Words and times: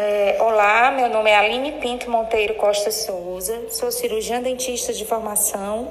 É, 0.00 0.36
olá, 0.38 0.92
meu 0.92 1.08
nome 1.08 1.28
é 1.28 1.36
Aline 1.36 1.72
Pinto 1.72 2.08
Monteiro 2.08 2.54
Costa 2.54 2.88
Souza, 2.88 3.62
sou 3.68 3.90
cirurgiã 3.90 4.40
dentista 4.40 4.92
de 4.92 5.04
formação 5.04 5.90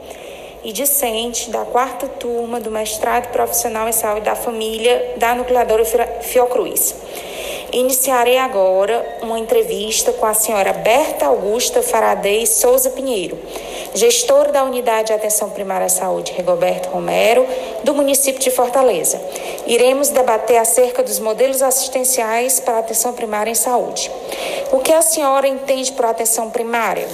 e 0.63 0.71
discente 0.71 1.49
da 1.49 1.65
quarta 1.65 2.07
turma 2.07 2.57
do 2.57 2.71
mestrado 2.71 3.33
profissional 3.33 3.85
em 3.89 3.91
saúde 3.91 4.21
da 4.21 4.33
família 4.33 5.15
da 5.17 5.35
nucleadora 5.35 5.83
Fiocruz. 6.21 6.95
Iniciarei 7.73 8.37
agora 8.37 9.05
uma 9.21 9.37
entrevista 9.37 10.13
com 10.13 10.25
a 10.25 10.33
senhora 10.33 10.71
Berta 10.71 11.25
Augusta 11.25 11.83
Faradei 11.83 12.45
Souza 12.45 12.91
Pinheiro, 12.91 13.37
gestora 13.93 14.53
da 14.53 14.63
Unidade 14.63 15.07
de 15.07 15.13
Atenção 15.13 15.49
Primária 15.49 15.87
à 15.87 15.89
Saúde 15.89 16.31
Rigoberto 16.31 16.87
Romero, 16.87 17.45
do 17.83 17.93
município 17.93 18.39
de 18.39 18.51
Fortaleza. 18.51 19.19
Iremos 19.67 20.09
debater 20.09 20.57
acerca 20.57 21.03
dos 21.03 21.19
modelos 21.19 21.61
assistenciais 21.61 22.59
para 22.59 22.75
a 22.75 22.79
atenção 22.79 23.13
primária 23.13 23.51
em 23.51 23.55
saúde. 23.55 24.09
O 24.71 24.79
que 24.79 24.93
a 24.93 25.01
senhora 25.01 25.47
entende 25.47 25.91
por 25.91 26.05
atenção 26.05 26.49
primária? 26.49 27.07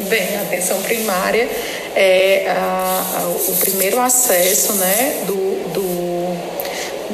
Bem, 0.00 0.36
a 0.36 0.42
atenção 0.42 0.80
primária 0.82 1.48
é 1.96 2.46
a, 2.48 3.04
a, 3.16 3.50
o 3.50 3.56
primeiro 3.56 3.98
acesso 4.00 4.74
né, 4.74 5.24
do, 5.26 5.72
do 5.72 6.12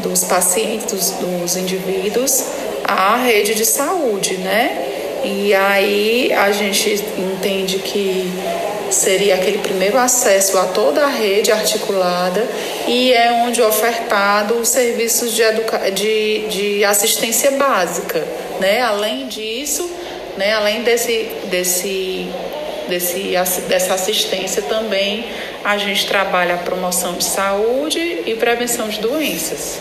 dos 0.03 0.25
pacientes, 0.25 0.87
dos, 0.87 1.11
dos 1.11 1.57
indivíduos, 1.57 2.45
à 2.85 3.17
rede 3.17 3.55
de 3.55 3.65
saúde, 3.65 4.37
né? 4.39 4.85
E 5.25 5.53
aí 5.55 6.33
a 6.33 6.53
gente 6.53 7.05
entende 7.19 7.79
que 7.79 8.31
seria 8.91 9.35
aquele 9.35 9.59
primeiro 9.59 9.99
acesso 9.99 10.59
a 10.59 10.65
toda 10.67 11.05
a 11.05 11.09
rede 11.09 11.53
articulada 11.53 12.47
e 12.87 13.13
é 13.13 13.33
onde 13.33 13.61
é 13.61 13.67
ofertado 13.67 14.55
os 14.55 14.69
serviços 14.69 15.35
de, 15.35 15.43
educa 15.43 15.91
de, 15.91 16.47
de 16.49 16.85
assistência 16.85 17.51
básica, 17.53 18.27
né? 18.61 18.81
Além 18.81 19.27
disso, 19.27 19.89
né? 20.37 20.55
Além 20.55 20.83
desse, 20.83 21.29
desse, 21.45 22.29
desse, 22.89 23.35
dessa 23.69 23.95
assistência 23.95 24.63
também 24.63 25.27
a 25.65 25.77
gente 25.77 26.07
trabalha 26.07 26.55
a 26.55 26.59
promoção 26.59 27.15
de 27.15 27.25
saúde 27.25 28.23
e 28.27 28.35
prevenção 28.35 28.89
de 28.89 29.01
doenças. 29.01 29.79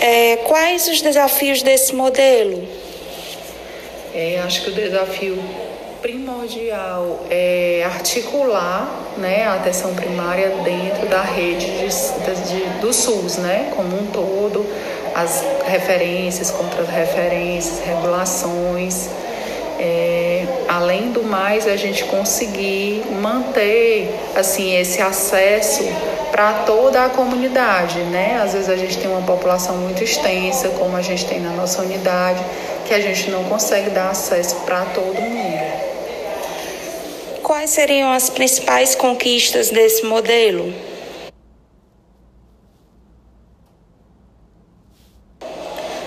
É, 0.00 0.36
quais 0.36 0.88
os 0.88 1.00
desafios 1.00 1.62
desse 1.62 1.94
modelo? 1.94 2.66
É, 4.14 4.40
acho 4.44 4.62
que 4.62 4.70
o 4.70 4.72
desafio 4.72 5.38
primordial 6.48 7.20
é 7.30 7.82
articular 7.84 8.88
né, 9.18 9.46
a 9.46 9.54
atenção 9.54 9.94
primária 9.94 10.48
dentro 10.64 11.06
da 11.06 11.20
rede 11.20 11.66
de, 11.66 11.88
de, 11.88 12.80
do 12.80 12.92
SUS, 12.92 13.36
né, 13.36 13.70
como 13.76 13.96
um 14.00 14.06
todo, 14.06 14.64
as 15.14 15.44
referências, 15.66 16.50
contra-referências, 16.50 17.80
regulações. 17.84 19.10
É, 19.80 20.44
além 20.68 21.12
do 21.12 21.22
mais, 21.22 21.68
a 21.68 21.76
gente 21.76 22.04
conseguir 22.04 23.04
manter 23.20 24.12
assim 24.34 24.74
esse 24.74 25.00
acesso 25.00 25.84
para 26.32 26.64
toda 26.64 27.04
a 27.04 27.08
comunidade, 27.08 28.00
né? 28.00 28.40
Às 28.42 28.54
vezes 28.54 28.68
a 28.68 28.76
gente 28.76 28.98
tem 28.98 29.08
uma 29.08 29.22
população 29.22 29.76
muito 29.76 30.02
extensa, 30.02 30.68
como 30.70 30.96
a 30.96 31.02
gente 31.02 31.26
tem 31.26 31.40
na 31.40 31.50
nossa 31.50 31.82
unidade, 31.82 32.44
que 32.86 32.94
a 32.94 33.00
gente 33.00 33.30
não 33.30 33.44
consegue 33.44 33.90
dar 33.90 34.10
acesso 34.10 34.56
para 34.66 34.84
todo 34.86 35.20
mundo. 35.20 35.57
Quais 37.58 37.70
seriam 37.70 38.12
as 38.12 38.30
principais 38.30 38.94
conquistas 38.94 39.68
desse 39.68 40.06
modelo? 40.06 40.72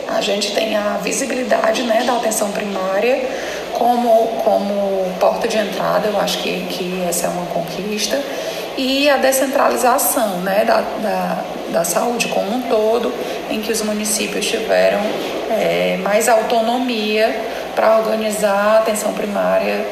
A 0.08 0.22
gente 0.22 0.56
tem 0.56 0.78
a 0.78 0.98
visibilidade 1.04 1.84
né, 1.84 2.06
da 2.06 2.16
atenção 2.16 2.54
primária 2.54 3.28
como, 3.74 4.28
como 4.46 5.14
porta 5.20 5.46
de 5.46 5.58
entrada, 5.58 6.08
eu 6.08 6.18
acho 6.22 6.38
que, 6.38 6.68
que 6.68 7.04
essa 7.06 7.28
é 7.28 7.30
uma 7.30 7.46
conquista 7.48 8.18
e 8.78 9.10
a 9.10 9.18
descentralização 9.18 10.38
né, 10.38 10.64
da, 10.64 10.80
da, 10.80 11.44
da 11.70 11.84
saúde 11.84 12.30
como 12.30 12.50
um 12.50 12.62
todo, 12.62 13.14
em 13.50 13.62
que 13.62 13.74
os 13.74 13.82
municípios 13.82 14.46
tiveram 14.46 15.02
é, 15.50 16.00
mais 16.02 16.30
autonomia 16.30 17.38
para 17.76 17.98
organizar 17.98 18.78
a 18.78 18.78
atenção 18.78 19.12
primária 19.12 19.86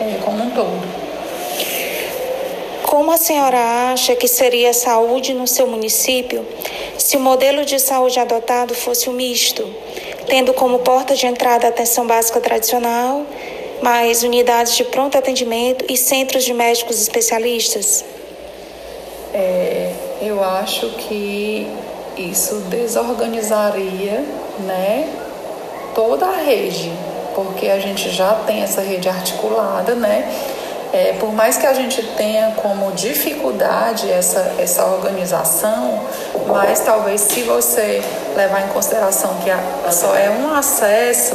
é, 0.00 0.18
como 0.24 0.42
um 0.42 0.50
todo. 0.52 1.01
Como 2.92 3.10
a 3.10 3.16
senhora 3.16 3.56
acha 3.94 4.14
que 4.14 4.28
seria 4.28 4.68
a 4.68 4.74
saúde 4.74 5.32
no 5.32 5.46
seu 5.46 5.66
município 5.66 6.46
se 6.98 7.16
o 7.16 7.20
modelo 7.20 7.64
de 7.64 7.78
saúde 7.78 8.20
adotado 8.20 8.74
fosse 8.74 9.08
o 9.08 9.12
misto, 9.14 9.66
tendo 10.26 10.52
como 10.52 10.80
porta 10.80 11.16
de 11.16 11.26
entrada 11.26 11.64
a 11.66 11.70
atenção 11.70 12.06
básica 12.06 12.38
tradicional, 12.38 13.24
mais 13.82 14.22
unidades 14.22 14.76
de 14.76 14.84
pronto 14.84 15.16
atendimento 15.16 15.86
e 15.88 15.96
centros 15.96 16.44
de 16.44 16.52
médicos 16.52 17.00
especialistas? 17.00 18.04
é, 19.32 19.90
eu 20.20 20.44
acho 20.44 20.90
que 20.90 21.66
isso 22.18 22.56
desorganizaria 22.68 24.22
né, 24.66 25.08
toda 25.94 26.26
a 26.26 26.36
rede, 26.42 26.92
porque 27.34 27.68
a 27.68 27.78
gente 27.78 28.10
já 28.10 28.34
tem 28.46 28.60
essa 28.60 28.82
rede 28.82 29.08
articulada, 29.08 29.94
né? 29.94 30.30
É, 30.92 31.14
por 31.18 31.32
mais 31.32 31.56
que 31.56 31.66
a 31.66 31.72
gente 31.72 32.02
tenha 32.16 32.52
como 32.56 32.92
dificuldade 32.92 34.10
essa, 34.12 34.56
essa 34.58 34.84
organização, 34.84 36.00
mas 36.46 36.80
talvez 36.80 37.22
se 37.22 37.42
você 37.44 38.02
levar 38.36 38.66
em 38.66 38.68
consideração 38.68 39.34
que 39.42 39.50
a, 39.50 39.58
só 39.90 40.14
é 40.14 40.28
um 40.28 40.54
acesso, 40.54 41.34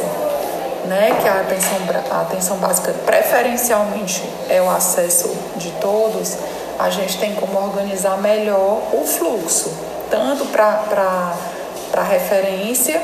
né, 0.85 1.17
que 1.19 1.27
a 1.27 1.41
atenção, 1.41 1.77
a 2.11 2.21
atenção 2.21 2.57
básica 2.57 2.93
preferencialmente 3.03 4.23
é 4.47 4.61
o 4.61 4.69
acesso 4.69 5.35
de 5.55 5.71
todos, 5.81 6.37
a 6.77 6.91
gente 6.91 7.17
tem 7.17 7.33
como 7.33 7.57
organizar 7.59 8.17
melhor 8.17 8.79
o 8.93 9.05
fluxo, 9.05 9.71
tanto 10.11 10.45
para 10.45 11.33
referência, 12.03 13.01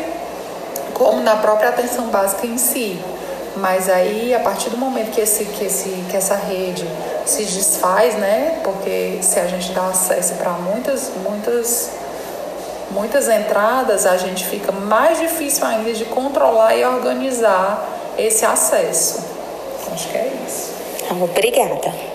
como 0.93 1.19
na 1.21 1.35
própria 1.37 1.69
atenção 1.69 2.09
básica 2.09 2.45
em 2.45 2.59
si. 2.59 3.03
Mas 3.55 3.87
aí, 3.87 4.33
a 4.33 4.39
partir 4.39 4.69
do 4.69 4.77
momento 4.77 5.11
que, 5.11 5.21
esse, 5.21 5.45
que, 5.45 5.65
esse, 5.65 5.89
que 6.09 6.17
essa 6.17 6.35
rede 6.35 6.87
se 7.25 7.43
desfaz, 7.43 8.15
né? 8.15 8.59
Porque 8.63 9.19
se 9.21 9.39
a 9.39 9.45
gente 9.45 9.71
dá 9.71 9.87
acesso 9.87 10.33
para 10.35 10.51
muitas, 10.51 11.11
muitas, 11.23 11.91
muitas 12.91 13.29
entradas, 13.29 14.05
a 14.05 14.17
gente 14.17 14.45
fica 14.45 14.71
mais 14.71 15.19
difícil 15.19 15.65
ainda 15.65 15.93
de 15.93 16.05
controlar 16.05 16.75
e 16.75 16.83
organizar 16.83 17.87
esse 18.17 18.43
acesso. 18.43 19.23
Acho 19.91 20.07
que 20.09 20.17
é 20.17 20.33
isso. 20.47 20.73
Obrigada. 21.11 22.13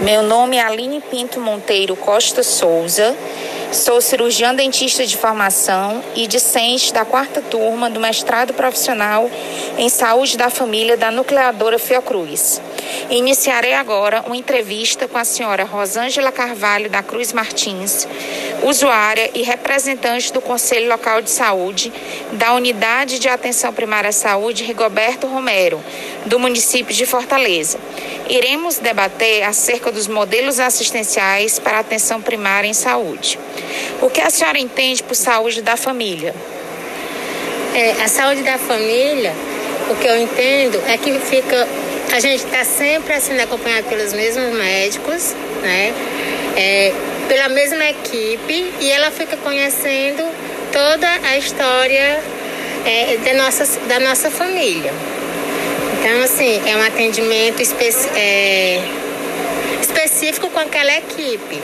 Meu 0.00 0.22
nome 0.22 0.56
é 0.56 0.62
Aline 0.62 1.00
Pinto 1.00 1.38
Monteiro 1.38 1.94
Costa 1.94 2.42
Souza. 2.42 3.14
Sou 3.72 4.00
cirurgiã 4.00 4.52
dentista 4.52 5.06
de 5.06 5.16
formação 5.16 6.02
e 6.16 6.26
discente 6.26 6.92
da 6.92 7.04
quarta 7.04 7.40
turma 7.40 7.88
do 7.88 8.00
mestrado 8.00 8.52
profissional 8.52 9.30
em 9.78 9.88
saúde 9.88 10.36
da 10.36 10.50
família 10.50 10.96
da 10.96 11.12
nucleadora 11.12 11.78
Fiocruz. 11.78 12.60
Iniciarei 13.08 13.74
agora 13.74 14.24
uma 14.26 14.36
entrevista 14.36 15.06
com 15.06 15.16
a 15.16 15.24
senhora 15.24 15.62
Rosângela 15.62 16.32
Carvalho 16.32 16.90
da 16.90 17.00
Cruz 17.00 17.32
Martins, 17.32 18.08
usuária 18.64 19.30
e 19.34 19.42
representante 19.42 20.32
do 20.32 20.40
Conselho 20.40 20.88
Local 20.88 21.22
de 21.22 21.30
Saúde 21.30 21.92
da 22.32 22.52
Unidade 22.54 23.20
de 23.20 23.28
Atenção 23.28 23.72
Primária 23.72 24.10
à 24.10 24.12
Saúde 24.12 24.64
Rigoberto 24.64 25.28
Romero, 25.28 25.80
do 26.26 26.40
município 26.40 26.92
de 26.92 27.06
Fortaleza 27.06 27.78
iremos 28.30 28.78
debater 28.78 29.42
acerca 29.42 29.90
dos 29.90 30.06
modelos 30.06 30.60
assistenciais 30.60 31.58
para 31.58 31.80
atenção 31.80 32.22
primária 32.22 32.68
em 32.68 32.74
saúde. 32.74 33.38
O 34.00 34.08
que 34.08 34.20
a 34.20 34.30
senhora 34.30 34.58
entende 34.58 35.02
por 35.02 35.16
saúde 35.16 35.60
da 35.60 35.76
família? 35.76 36.34
É, 37.74 38.02
a 38.02 38.08
saúde 38.08 38.42
da 38.42 38.56
família, 38.56 39.32
o 39.90 39.96
que 39.96 40.06
eu 40.06 40.16
entendo 40.16 40.80
é 40.86 40.96
que 40.96 41.18
fica. 41.18 41.68
A 42.12 42.18
gente 42.18 42.44
está 42.44 42.64
sempre 42.64 43.20
sendo 43.20 43.40
acompanhado 43.40 43.88
pelos 43.88 44.12
mesmos 44.12 44.52
médicos, 44.52 45.34
né? 45.62 45.92
É, 46.56 46.92
pela 47.28 47.48
mesma 47.48 47.84
equipe 47.84 48.72
e 48.80 48.90
ela 48.90 49.10
fica 49.12 49.36
conhecendo 49.36 50.24
toda 50.72 51.08
a 51.28 51.38
história 51.38 52.20
é, 52.84 53.16
da, 53.18 53.34
nossa, 53.34 53.80
da 53.86 54.00
nossa 54.00 54.30
família. 54.30 54.92
Então, 56.00 56.22
assim, 56.22 56.62
é 56.66 56.74
um 56.76 56.82
atendimento 56.82 57.60
é, 58.16 58.80
específico 59.82 60.48
com 60.48 60.58
aquela 60.58 60.96
equipe. 60.96 61.60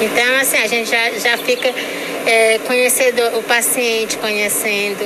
Então, 0.00 0.36
assim, 0.40 0.56
a 0.56 0.68
gente 0.68 0.88
já, 0.88 1.10
já 1.18 1.36
fica 1.36 1.74
é, 2.26 2.60
conhecendo 2.64 3.20
o 3.38 3.42
paciente, 3.42 4.16
conhecendo 4.18 5.04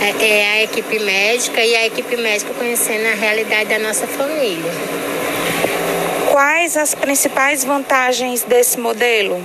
é, 0.00 0.26
é, 0.26 0.50
a 0.52 0.62
equipe 0.62 0.98
médica 0.98 1.62
e 1.62 1.76
a 1.76 1.86
equipe 1.86 2.16
médica 2.16 2.54
conhecendo 2.54 3.06
a 3.06 3.14
realidade 3.14 3.68
da 3.68 3.78
nossa 3.78 4.06
família. 4.06 4.72
Quais 6.32 6.78
as 6.78 6.94
principais 6.94 7.64
vantagens 7.64 8.44
desse 8.44 8.80
modelo? 8.80 9.42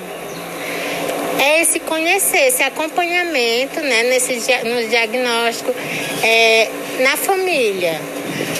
É 1.39 1.61
esse 1.61 1.79
conhecer, 1.79 2.47
esse 2.47 2.61
acompanhamento 2.61 3.79
né, 3.79 4.03
nesse, 4.03 4.35
no 4.65 4.87
diagnóstico 4.89 5.73
é, 6.21 6.67
na 6.99 7.15
família. 7.15 7.99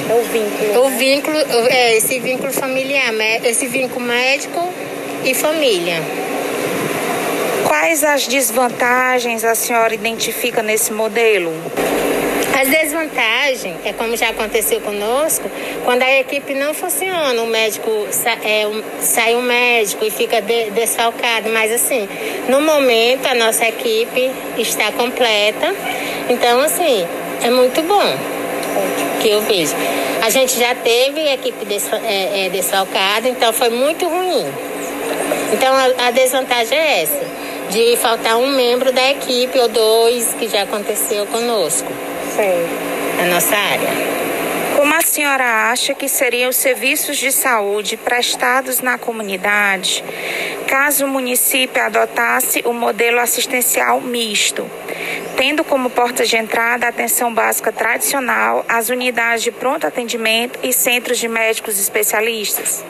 É 0.09 0.13
o 0.13 0.23
vínculo. 0.23 0.85
O 0.85 0.89
né? 0.89 0.97
vínculo, 0.97 1.37
é, 1.69 1.97
esse 1.97 2.19
vínculo 2.19 2.51
familiar, 2.53 3.13
esse 3.43 3.67
vínculo 3.67 4.05
médico 4.05 4.73
e 5.25 5.33
família. 5.33 6.01
Quais 7.67 8.03
as 8.03 8.27
desvantagens 8.27 9.43
a 9.43 9.53
senhora 9.55 9.93
identifica 9.93 10.63
nesse 10.63 10.91
modelo? 10.93 11.53
As 12.59 12.67
desvantagens, 12.67 13.77
é 13.85 13.93
como 13.93 14.17
já 14.17 14.31
aconteceu 14.31 14.81
conosco, 14.81 15.49
quando 15.85 16.03
a 16.03 16.19
equipe 16.19 16.53
não 16.53 16.73
funciona, 16.73 17.41
o 17.41 17.47
médico 17.47 17.89
é, 18.43 18.65
sai 18.99 19.33
um 19.33 19.41
médico 19.41 20.03
e 20.03 20.11
fica 20.11 20.41
de, 20.41 20.69
desfalcado, 20.71 21.49
mas 21.51 21.71
assim, 21.71 22.05
no 22.49 22.59
momento 22.59 23.27
a 23.27 23.33
nossa 23.33 23.65
equipe 23.65 24.29
está 24.57 24.91
completa, 24.91 25.73
então 26.29 26.59
assim, 26.59 27.07
é 27.41 27.49
muito 27.49 27.81
bom 27.83 28.03
que 29.21 29.29
eu 29.29 29.39
vejo. 29.43 29.73
A 30.21 30.29
gente 30.29 30.59
já 30.59 30.75
teve 30.75 31.31
equipe 31.31 31.65
é, 32.05 32.47
é, 32.47 32.49
desfalcada, 32.49 33.29
então 33.29 33.53
foi 33.53 33.69
muito 33.69 34.05
ruim. 34.05 34.45
Então 35.53 35.73
a, 35.73 36.07
a 36.07 36.11
desvantagem 36.11 36.77
é 36.77 37.03
essa, 37.03 37.25
de 37.69 37.95
faltar 37.95 38.35
um 38.35 38.47
membro 38.47 38.91
da 38.91 39.11
equipe 39.11 39.57
ou 39.59 39.69
dois, 39.69 40.33
que 40.37 40.49
já 40.49 40.63
aconteceu 40.63 41.25
conosco. 41.27 42.08
Na 43.17 43.25
nossa 43.25 43.53
área. 43.53 43.89
Como 44.77 44.95
a 44.95 45.01
senhora 45.01 45.71
acha 45.71 45.93
que 45.93 46.07
seriam 46.07 46.49
os 46.49 46.55
serviços 46.55 47.17
de 47.17 47.33
saúde 47.33 47.97
prestados 47.97 48.79
na 48.79 48.97
comunidade 48.97 50.01
caso 50.65 51.05
o 51.05 51.09
município 51.09 51.83
adotasse 51.83 52.61
o 52.63 52.71
modelo 52.71 53.19
assistencial 53.19 53.99
misto, 53.99 54.69
tendo 55.35 55.65
como 55.65 55.89
porta 55.89 56.23
de 56.23 56.37
entrada 56.37 56.85
a 56.85 56.89
atenção 56.89 57.33
básica 57.33 57.73
tradicional, 57.73 58.63
as 58.69 58.87
unidades 58.87 59.43
de 59.43 59.51
pronto 59.51 59.85
atendimento 59.85 60.59
e 60.63 60.71
centros 60.71 61.17
de 61.17 61.27
médicos 61.27 61.77
especialistas? 61.77 62.85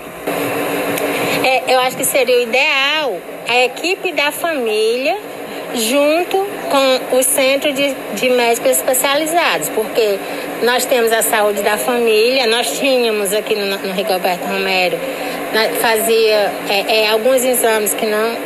É, 1.43 1.73
eu 1.73 1.79
acho 1.79 1.97
que 1.97 2.05
seria 2.05 2.37
o 2.37 2.41
ideal 2.41 3.19
a 3.47 3.63
equipe 3.63 4.11
da 4.11 4.31
família 4.31 5.17
junto 5.75 6.47
com 6.69 7.17
o 7.17 7.23
centro 7.23 7.71
de, 7.73 7.93
de 8.13 8.29
médicos 8.29 8.71
especializados, 8.71 9.69
porque 9.69 10.17
nós 10.63 10.85
temos 10.85 11.11
a 11.11 11.21
saúde 11.21 11.61
da 11.61 11.77
família, 11.77 12.47
nós 12.47 12.77
tínhamos 12.77 13.33
aqui 13.33 13.55
no, 13.55 13.65
no 13.65 13.93
Rigoberto 13.93 14.45
Romero, 14.45 14.97
fazia 15.81 16.51
é, 16.69 17.03
é, 17.03 17.09
alguns 17.09 17.43
exames 17.43 17.93
que 17.93 18.05
não, 18.05 18.37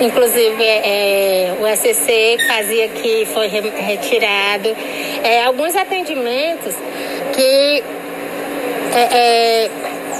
inclusive 0.00 0.64
é, 0.64 1.54
o 1.60 1.66
SCC 1.66 2.36
fazia 2.46 2.88
que 2.88 3.26
foi 3.26 3.48
retirado, 3.48 4.76
é, 5.22 5.44
alguns 5.44 5.74
atendimentos 5.76 6.74
que 7.32 7.82
é, 8.94 9.00
é, 9.00 9.70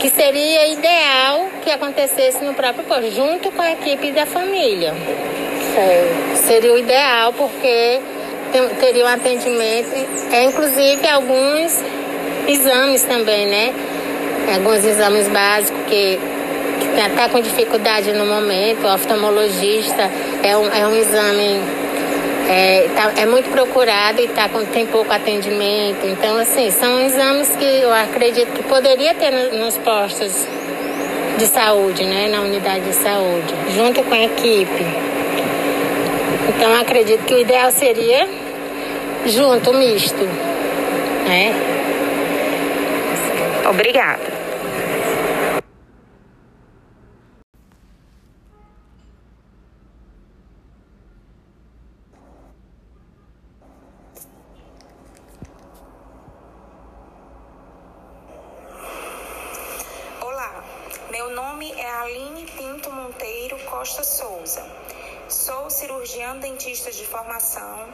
que 0.00 0.08
seria 0.08 0.66
ideal 0.68 1.48
que 1.62 1.70
acontecesse 1.70 2.42
no 2.44 2.54
próprio 2.54 2.84
posto, 2.84 3.10
junto 3.12 3.52
com 3.52 3.62
a 3.62 3.72
equipe 3.72 4.10
da 4.10 4.26
família. 4.26 4.94
Seria 6.46 6.72
o 6.72 6.78
ideal 6.78 7.32
porque 7.32 8.00
teria 8.80 9.04
um 9.04 9.08
atendimento, 9.08 9.88
é, 10.30 10.44
inclusive 10.44 11.08
alguns 11.08 11.82
exames 12.46 13.02
também, 13.02 13.46
né? 13.46 13.72
Alguns 14.54 14.84
exames 14.84 15.28
básicos 15.28 15.80
que, 15.88 16.18
está 16.94 17.28
com 17.28 17.40
dificuldade 17.40 18.12
no 18.12 18.26
momento, 18.26 18.86
o 18.86 18.92
oftalmologista 18.92 20.10
é 20.42 20.56
um, 20.56 20.66
é 20.66 20.86
um 20.86 20.94
exame 20.94 21.60
é, 22.48 22.88
tá, 22.94 23.12
é 23.16 23.24
muito 23.24 23.48
procurado 23.50 24.20
e 24.20 24.28
tá 24.28 24.48
com, 24.48 24.64
tem 24.66 24.84
pouco 24.86 25.10
atendimento. 25.12 26.04
Então, 26.04 26.36
assim, 26.38 26.70
são 26.70 27.00
exames 27.00 27.48
que 27.56 27.64
eu 27.64 27.92
acredito 27.92 28.52
que 28.52 28.62
poderia 28.64 29.14
ter 29.14 29.30
no, 29.30 29.64
nos 29.64 29.78
postos 29.78 30.46
de 31.38 31.46
saúde, 31.46 32.04
né? 32.04 32.28
Na 32.28 32.40
unidade 32.40 32.84
de 32.84 32.94
saúde, 32.94 33.54
junto 33.74 34.02
com 34.02 34.14
a 34.14 34.24
equipe. 34.24 34.84
Então 36.48 36.74
acredito 36.80 37.24
que 37.24 37.34
o 37.34 37.38
ideal 37.38 37.70
seria 37.70 38.26
junto, 39.26 39.72
misto. 39.74 40.24
Né? 41.26 41.52
Obrigada. 43.68 44.32
Olá, 60.20 60.64
meu 61.10 61.30
nome 61.30 61.72
é 61.72 61.90
Aline 61.90 62.46
Pinto 62.56 62.90
Monteiro 62.90 63.58
Costa 63.66 64.02
Souza. 64.02 64.62
Sou 65.32 65.70
cirurgiã 65.70 66.36
dentista 66.36 66.90
de 66.92 67.06
formação 67.06 67.88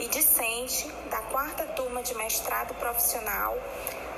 e 0.00 0.08
discente 0.08 0.88
da 1.08 1.18
quarta 1.18 1.64
turma 1.64 2.02
de 2.02 2.12
mestrado 2.16 2.74
profissional 2.74 3.56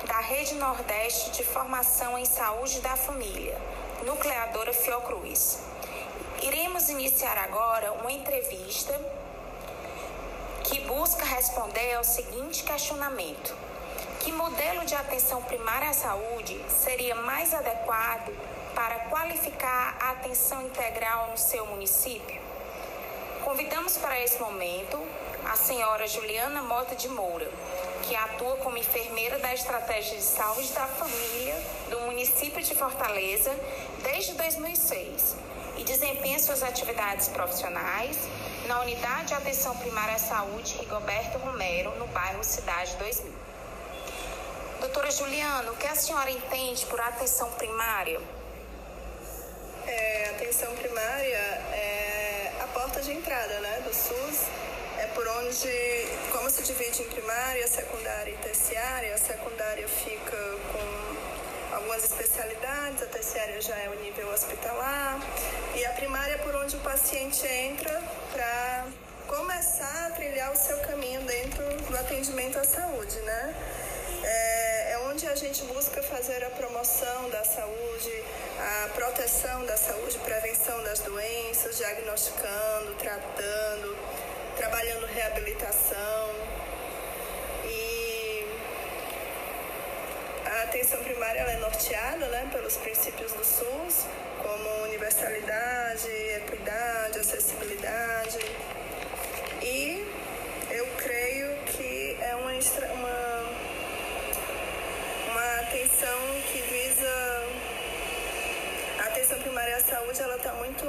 da 0.07 0.19
Rede 0.19 0.55
Nordeste 0.55 1.29
de 1.29 1.43
Formação 1.43 2.17
em 2.17 2.25
Saúde 2.25 2.81
da 2.81 2.95
Família, 2.95 3.55
nucleadora 4.03 4.73
Fiocruz. 4.73 5.59
Iremos 6.41 6.89
iniciar 6.89 7.37
agora 7.37 7.93
uma 7.93 8.11
entrevista 8.11 8.99
que 10.63 10.81
busca 10.81 11.23
responder 11.23 11.93
ao 11.93 12.03
seguinte 12.03 12.63
questionamento: 12.63 13.55
Que 14.21 14.31
modelo 14.31 14.83
de 14.85 14.95
atenção 14.95 15.39
primária 15.43 15.91
à 15.91 15.93
saúde 15.93 16.59
seria 16.67 17.13
mais 17.13 17.53
adequado 17.53 18.35
para 18.73 19.01
qualificar 19.11 19.95
a 20.01 20.09
atenção 20.13 20.63
integral 20.63 21.27
no 21.29 21.37
seu 21.37 21.63
município? 21.67 22.44
Convidamos 23.45 23.95
para 23.97 24.19
esse 24.19 24.39
momento 24.39 24.99
a 25.47 25.55
senhora 25.55 26.07
Juliana 26.07 26.63
Mota 26.63 26.95
de 26.95 27.07
Moura, 27.07 27.47
que 28.01 28.15
atua 28.15 28.57
como 28.57 28.75
enfermeira 28.75 29.37
da 29.37 29.53
Estratégia 29.53 30.17
de 30.17 30.23
Saúde 30.23 30.73
da 30.73 30.87
Família 30.87 31.55
do 31.91 31.99
município 32.01 32.63
de 32.63 32.73
Fortaleza 32.73 33.55
desde 34.01 34.33
2006 34.33 35.35
e 35.77 35.83
desempenha 35.83 36.39
suas 36.39 36.63
atividades 36.63 37.27
profissionais 37.27 38.17
na 38.65 38.81
Unidade 38.81 39.27
de 39.27 39.33
Atenção 39.35 39.77
Primária 39.77 40.15
à 40.15 40.19
Saúde 40.19 40.77
Rigoberto 40.79 41.37
Romero, 41.37 41.91
no 41.99 42.07
bairro 42.07 42.43
Cidade 42.43 42.95
2000. 42.95 43.31
Doutora 44.79 45.11
Juliana, 45.11 45.71
o 45.71 45.75
que 45.75 45.85
a 45.85 45.93
senhora 45.93 46.31
entende 46.31 46.83
por 46.87 46.99
atenção 46.99 47.51
primária? 47.51 48.19
É, 49.85 50.29
atenção 50.31 50.75
primária 50.77 51.37
é 51.37 51.94
porta 52.95 53.01
de 53.01 53.11
entrada 53.11 53.59
né, 53.59 53.81
do 53.83 53.93
SUS. 53.93 54.47
É 54.97 55.07
por 55.07 55.27
onde, 55.27 56.07
como 56.31 56.49
se 56.49 56.63
divide 56.63 57.01
em 57.01 57.09
primária, 57.09 57.67
secundária 57.67 58.31
e 58.31 58.37
terciária, 58.37 59.13
a 59.13 59.17
secundária 59.17 59.85
fica 59.87 60.37
com 60.71 61.75
algumas 61.75 62.05
especialidades, 62.05 63.03
a 63.03 63.05
terciária 63.07 63.59
já 63.61 63.75
é 63.75 63.89
o 63.89 64.01
nível 64.01 64.29
hospitalar, 64.31 65.19
e 65.75 65.85
a 65.85 65.91
primária 65.91 66.35
é 66.35 66.37
por 66.37 66.55
onde 66.55 66.77
o 66.77 66.79
paciente 66.79 67.45
entra 67.45 68.01
para 68.31 68.85
começar 69.27 70.07
a 70.07 70.11
trilhar 70.11 70.53
o 70.53 70.55
seu 70.55 70.77
caminho 70.79 71.21
dentro 71.21 71.65
do 71.65 71.97
atendimento 71.97 72.57
à 72.57 72.63
saúde, 72.63 73.19
né? 73.19 73.55
É, 74.23 74.64
onde 75.15 75.27
a 75.27 75.35
gente 75.35 75.63
busca 75.63 76.03
fazer 76.03 76.43
a 76.43 76.49
promoção 76.49 77.29
da 77.29 77.41
saúde, 77.45 78.23
a 78.59 78.89
proteção 78.89 79.65
da 79.65 79.77
saúde, 79.77 80.17
prevenção 80.17 80.83
das 80.83 80.99
doenças, 80.99 81.77
diagnosticando, 81.77 82.93
tratando, 82.99 83.97
trabalhando 84.57 85.05
reabilitação. 85.05 86.35
E 87.63 88.45
a 90.45 90.63
atenção 90.63 91.01
primária 91.01 91.39
é 91.39 91.59
norteada 91.59 92.27
né, 92.27 92.49
pelos 92.51 92.75
princípios 92.75 93.31
do 93.31 93.45
SUS, 93.45 94.07
como 94.43 94.83
universalidade, 94.83 96.09
equidade, 96.09 97.19
acessibilidade. 97.19 98.39
E 99.61 100.05
eu 100.71 100.85
creio 100.97 101.55
que 101.67 102.17
é 102.19 102.35
uma, 102.35 102.51
uma, 102.51 103.65
atenção 105.95 106.19
que 106.51 106.61
visa 106.61 107.47
atenção 108.99 109.39
primária 109.39 109.77
à 109.77 109.79
saúde 109.79 110.21
ela 110.21 110.35
está 110.35 110.51
muito 110.53 110.85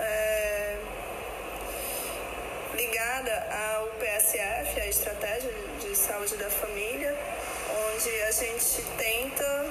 é, 0.00 0.78
ligada 2.74 3.46
ao 3.76 3.86
PSF, 3.98 4.80
a 4.80 4.86
Estratégia 4.86 5.52
de 5.78 5.94
Saúde 5.94 6.36
da 6.36 6.48
Família, 6.48 7.14
onde 7.92 8.22
a 8.22 8.30
gente 8.30 8.82
tenta 8.96 9.66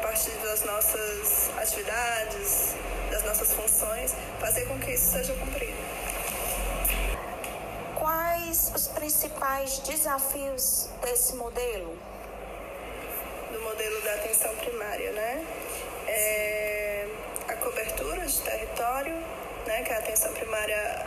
partir 0.00 0.30
das 0.42 0.62
nossas 0.64 1.50
atividades, 1.58 2.76
das 3.10 3.24
nossas 3.24 3.52
funções, 3.52 4.14
fazer 4.38 4.66
com 4.66 4.78
que 4.78 4.92
isso 4.92 5.10
seja 5.10 5.34
cumprido. 5.34 5.76
Quais 7.98 8.72
os 8.76 8.86
principais 8.88 9.80
desafios 9.80 10.88
desse 11.02 11.34
modelo? 11.34 11.98
Modelo 13.70 14.00
da 14.00 14.14
atenção 14.14 14.52
primária, 14.56 15.12
né? 15.12 15.46
É 16.08 17.06
a 17.46 17.54
cobertura 17.54 18.26
de 18.26 18.40
território, 18.40 19.14
né? 19.64 19.84
Que 19.84 19.92
a 19.92 19.98
atenção 19.98 20.32
primária, 20.32 21.06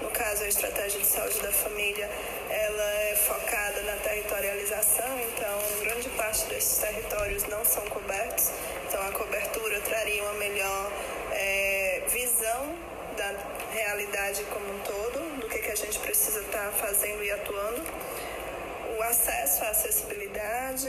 no 0.00 0.08
caso 0.08 0.44
a 0.44 0.48
estratégia 0.48 0.98
de 0.98 1.06
saúde 1.06 1.38
da 1.40 1.52
família, 1.52 2.08
ela 2.48 2.94
é 3.10 3.16
focada 3.16 3.82
na 3.82 3.96
territorialização, 3.96 5.20
então 5.20 5.58
grande 5.82 6.08
parte 6.10 6.46
desses 6.46 6.78
territórios 6.78 7.44
não 7.48 7.62
são 7.66 7.84
cobertos, 7.90 8.50
então 8.86 9.02
a 9.06 9.12
cobertura 9.12 9.78
traria 9.82 10.22
uma 10.22 10.34
melhor 10.34 10.90
é, 11.32 12.02
visão 12.08 12.74
da 13.14 13.34
realidade 13.72 14.42
como 14.44 14.74
um 14.74 14.78
todo, 14.78 15.40
do 15.40 15.48
que, 15.48 15.58
que 15.58 15.70
a 15.70 15.76
gente 15.76 15.98
precisa 15.98 16.40
estar 16.40 16.70
tá 16.70 16.72
fazendo 16.72 17.22
e 17.22 17.30
atuando, 17.30 17.82
acesso 19.08 19.64
à 19.64 19.70
acessibilidade, 19.70 20.86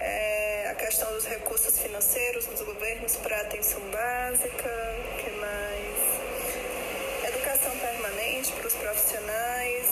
é, 0.00 0.68
a 0.70 0.74
questão 0.74 1.10
dos 1.12 1.24
recursos 1.24 1.78
financeiros 1.78 2.46
dos 2.46 2.60
governos 2.62 3.14
para 3.16 3.42
atenção 3.42 3.80
básica, 3.90 4.70
que 5.18 5.30
mais? 5.30 5.94
Educação 7.32 7.78
permanente 7.78 8.50
para 8.52 8.66
os 8.66 8.74
profissionais, 8.74 9.86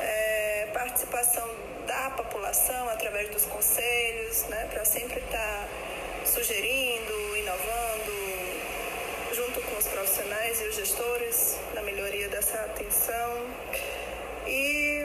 é, 0.00 0.68
participação 0.72 1.46
da 1.86 2.10
população 2.10 2.88
através 2.88 3.28
dos 3.28 3.44
conselhos, 3.44 4.44
né, 4.44 4.68
para 4.70 4.86
sempre 4.86 5.20
estar 5.20 5.38
tá 5.38 5.68
sugerindo, 6.24 7.36
inovando, 7.36 8.12
junto 9.34 9.60
com 9.60 9.76
os 9.76 9.86
profissionais 9.86 10.62
e 10.62 10.64
os 10.64 10.76
gestores 10.76 11.58
na 11.74 11.82
melhoria 11.82 12.28
dessa 12.28 12.58
atenção 12.60 13.46
e 14.46 14.97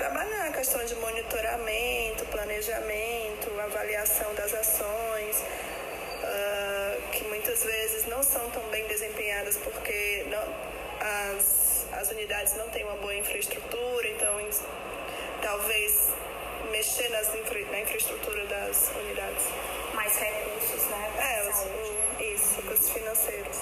trabalhar 0.00 0.46
a 0.46 0.52
questão 0.52 0.82
de 0.82 0.94
monitoramento, 0.94 2.24
planejamento, 2.30 3.60
avaliação 3.60 4.34
das 4.34 4.54
ações, 4.54 5.36
uh, 6.24 7.10
que 7.12 7.22
muitas 7.24 7.62
vezes 7.62 8.06
não 8.06 8.22
são 8.22 8.48
tão 8.50 8.62
bem 8.70 8.86
desempenhadas 8.86 9.58
porque 9.58 10.24
não, 10.30 10.42
as, 11.36 11.84
as 11.92 12.10
unidades 12.12 12.56
não 12.56 12.66
têm 12.70 12.82
uma 12.84 12.96
boa 12.96 13.14
infraestrutura, 13.14 14.08
então 14.08 14.40
talvez 15.42 16.08
mexer 16.70 17.10
nas 17.10 17.34
infra, 17.34 17.60
na 17.66 17.80
infraestrutura 17.80 18.46
das 18.46 18.90
unidades. 19.02 19.44
Mais 19.92 20.16
recursos, 20.16 20.82
né? 20.86 21.12
É, 21.18 21.48
os, 21.50 21.58
isso, 22.24 22.56
recursos 22.56 22.88
financeiros. 22.88 23.58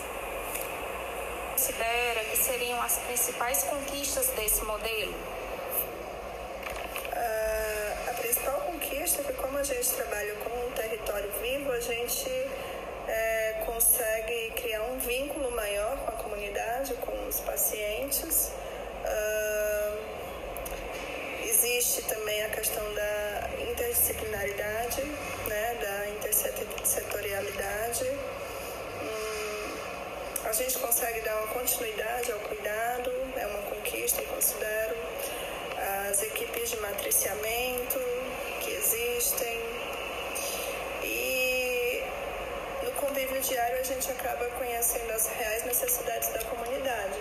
Considera 1.51 2.25
que 2.31 2.37
seriam 2.37 2.81
as 2.81 2.97
principais 2.99 3.65
conquistas 3.65 4.29
desse 4.29 4.65
modelo? 4.65 5.15
Uh, 7.19 8.11
a 8.11 8.15
que 9.17 9.33
como 9.35 9.57
a 9.57 9.63
gente 9.63 9.89
trabalha 9.93 10.35
com 10.35 10.67
um 10.67 10.71
território 10.73 11.31
vivo, 11.41 11.73
a 11.73 11.81
gente 11.81 12.29
é, 13.09 13.63
consegue 13.65 14.51
criar 14.51 14.83
um 14.83 14.99
vínculo 14.99 15.51
maior 15.53 15.97
com 15.99 16.11
a 16.11 16.13
comunidade, 16.13 16.93
com 16.95 17.27
os 17.27 17.41
pacientes. 17.41 18.53
Uh, 19.05 19.99
existe 21.43 22.03
também 22.03 22.45
a 22.45 22.51
questão 22.51 22.85
da 22.93 23.51
interdisciplinaridade, 23.71 25.03
né, 25.47 25.79
da 25.81 26.11
intersetorialidade. 26.11 28.05
Hum, 29.03 29.77
a 30.45 30.53
gente 30.53 30.79
consegue 30.79 31.21
dar 31.23 31.37
uma 31.39 31.55
continuidade 31.55 32.31
ao 32.31 32.41
cuidado, 32.41 33.11
é 33.37 33.47
uma 33.47 33.63
conquista, 33.71 34.21
eu 34.21 34.29
considero. 34.29 34.97
As 36.11 36.23
equipes 36.23 36.71
de 36.71 36.77
matriciamento 36.81 38.18
que 39.19 39.35
existem. 39.35 39.61
E 41.03 42.03
no 42.85 42.93
convívio 42.93 43.41
diário 43.41 43.81
a 43.81 43.83
gente 43.83 44.11
acaba 44.11 44.47
conhecendo 44.51 45.11
as 45.13 45.27
reais 45.27 45.65
necessidades 45.65 46.29
da 46.29 46.45
comunidade 46.45 47.19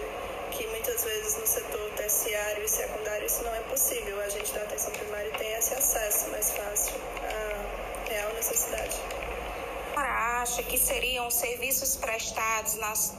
que 0.51 0.66
muitas 0.68 1.04
vezes 1.04 1.38
no 1.38 1.46
setor 1.46 1.92
terciário 1.96 2.63
e 2.63 2.70
secundário 2.70 3.25
isso 3.25 3.44
não 3.44 3.54
é 3.54 3.60
possível. 3.62 4.20
A 4.22 4.30
gente 4.30 4.51
da 4.54 4.62
atenção 4.62 4.92
primária 4.92 5.32
tem 5.38 5.51
esse 5.54 5.74
acesso 5.74 6.30
mais 6.30 6.51
fácil 6.51 6.96
à 7.24 8.10
real 8.10 8.34
necessidade. 8.34 8.96
A 9.96 10.00
senhora 10.00 10.42
acha 10.42 10.63
que 10.63 10.77
seriam 10.77 11.30
serviços 11.30 11.96
prestados 11.96 12.75
nas 12.75 13.13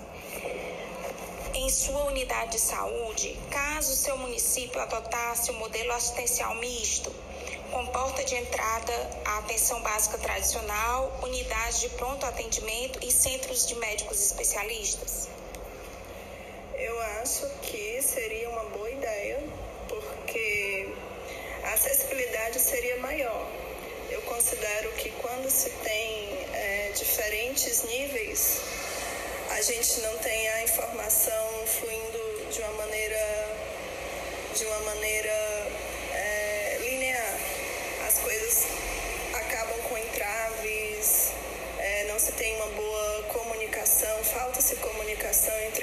em 1.55 1.69
sua 1.71 2.05
unidade 2.05 2.53
de 2.53 2.61
saúde, 2.61 3.37
caso 3.51 3.97
seu 3.97 4.17
município 4.17 4.81
adotasse 4.81 5.51
o 5.51 5.55
modelo 5.55 5.93
assistencial 5.93 6.55
misto, 6.57 7.13
com 7.79 7.87
porta 7.87 8.25
de 8.25 8.35
entrada 8.35 8.93
à 9.25 9.39
atenção 9.39 9.81
básica 9.83 10.19
tradicional, 10.19 11.17
unidades 11.23 11.79
de 11.79 11.89
pronto 11.91 12.27
atendimento 12.27 12.99
e 13.07 13.13
centros 13.13 13.69
de 13.69 13.77
médicos 13.77 14.21
especialistas? 14.21 15.29
Eu 16.75 17.01
acho 17.23 17.49
que 17.63 18.03
seria 18.03 18.51
uma 18.51 18.65
boa 18.65 18.91
ideia, 18.91 19.41
porque 19.89 20.93
a 21.63 21.75
acessibilidade 21.75 22.59
seria 22.59 22.97
maior. 22.97 23.47
Eu 24.11 24.23
considero 24.23 24.91
que 24.95 25.11
quando 25.23 25.49
se 25.49 25.71
tem 25.71 26.31
é, 26.55 26.91
diferentes 26.97 27.85
níveis, 27.85 28.61
a 29.51 29.63
gente 29.63 30.01
não 30.01 30.19
tem 30.19 30.49
a 30.49 30.65
informação 30.65 31.67
fluindo 31.79 32.51
de 32.51 32.61
uma 32.61 32.73
maneira 32.73 33.59
de 34.57 34.65
uma 34.65 34.81
maneira 34.81 35.48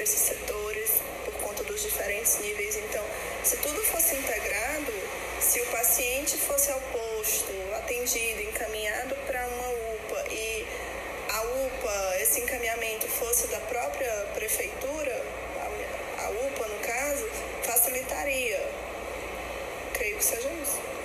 esses 0.06 0.20
setores 0.20 1.02
por 1.24 1.34
conta 1.34 1.64
dos 1.64 1.82
diferentes 1.82 2.38
níveis. 2.38 2.76
Então, 2.76 3.04
se 3.42 3.56
tudo 3.56 3.82
fosse 3.82 4.14
integrado, 4.14 4.92
se 5.40 5.60
o 5.60 5.66
paciente 5.66 6.36
fosse 6.36 6.70
ao 6.70 6.80
posto, 6.80 7.52
atendido, 7.76 8.40
encaminhado 8.42 9.16
para 9.26 9.44
uma 9.48 9.68
UPA 9.68 10.24
e 10.30 10.66
a 11.28 11.42
UPA, 11.42 12.16
esse 12.20 12.40
encaminhamento 12.40 13.08
fosse 13.08 13.48
da 13.48 13.58
própria 13.60 14.12
prefeitura, 14.34 15.24
a 16.18 16.30
UPA 16.30 16.68
no 16.68 16.78
caso, 16.86 17.28
facilitaria. 17.64 18.64
Creio 19.92 20.18
que 20.18 20.24
seja 20.24 20.48
isso. 20.62 20.95